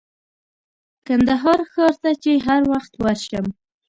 کندهار 1.07 1.59
ښار 1.71 1.93
ته 2.03 2.11
چې 2.23 2.31
هر 2.47 2.61
وخت 2.71 2.91
ورشم. 3.01 3.45